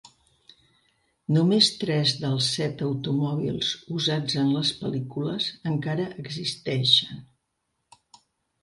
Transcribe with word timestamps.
Només 1.35 1.69
tres 1.83 2.13
dels 2.23 2.47
set 2.57 2.81
automòbils 2.87 3.71
usats 3.99 4.41
en 4.45 4.51
les 4.57 4.73
pel·lícules 4.81 5.53
encara 5.75 6.11
existeixen. 6.27 7.25